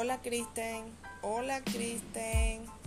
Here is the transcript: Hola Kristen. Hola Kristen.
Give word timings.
Hola 0.00 0.16
Kristen. 0.16 0.96
Hola 1.20 1.60
Kristen. 1.60 2.79